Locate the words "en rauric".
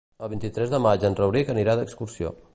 1.11-1.53